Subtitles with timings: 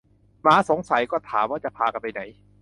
[0.43, 2.21] หมาสงสัยก็ถามว่าจะพากันไปไหน